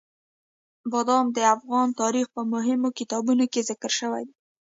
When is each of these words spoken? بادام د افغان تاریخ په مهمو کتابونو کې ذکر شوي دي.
بادام 0.91 1.25
د 1.35 1.37
افغان 1.55 1.87
تاریخ 2.01 2.25
په 2.35 2.41
مهمو 2.53 2.89
کتابونو 2.99 3.45
کې 3.51 3.65
ذکر 3.69 3.91
شوي 3.99 4.23
دي. 4.27 4.35